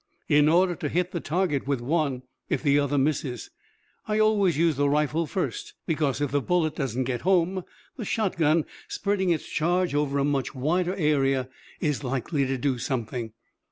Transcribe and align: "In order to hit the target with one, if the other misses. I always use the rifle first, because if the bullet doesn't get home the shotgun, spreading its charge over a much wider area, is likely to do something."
"In 0.27 0.49
order 0.49 0.73
to 0.77 0.89
hit 0.89 1.11
the 1.11 1.19
target 1.19 1.67
with 1.67 1.79
one, 1.79 2.23
if 2.49 2.63
the 2.63 2.79
other 2.79 2.97
misses. 2.97 3.51
I 4.07 4.17
always 4.17 4.57
use 4.57 4.75
the 4.75 4.89
rifle 4.89 5.27
first, 5.27 5.75
because 5.85 6.21
if 6.21 6.31
the 6.31 6.41
bullet 6.41 6.75
doesn't 6.75 7.03
get 7.03 7.21
home 7.21 7.63
the 7.97 8.03
shotgun, 8.05 8.65
spreading 8.87 9.29
its 9.29 9.45
charge 9.47 9.93
over 9.93 10.17
a 10.17 10.23
much 10.25 10.55
wider 10.55 10.95
area, 10.95 11.49
is 11.79 12.03
likely 12.03 12.47
to 12.47 12.57
do 12.57 12.79
something." 12.79 13.33